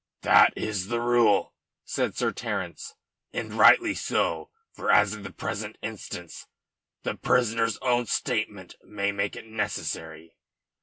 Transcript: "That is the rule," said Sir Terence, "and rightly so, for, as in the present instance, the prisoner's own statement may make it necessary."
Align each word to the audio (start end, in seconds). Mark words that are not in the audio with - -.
"That 0.23 0.51
is 0.55 0.87
the 0.87 0.99
rule," 0.99 1.53
said 1.85 2.17
Sir 2.17 2.31
Terence, 2.31 2.95
"and 3.33 3.53
rightly 3.53 3.93
so, 3.93 4.49
for, 4.73 4.89
as 4.89 5.13
in 5.13 5.21
the 5.21 5.29
present 5.31 5.77
instance, 5.83 6.47
the 7.03 7.13
prisoner's 7.13 7.77
own 7.83 8.07
statement 8.07 8.77
may 8.83 9.11
make 9.11 9.35
it 9.35 9.45
necessary." 9.45 10.37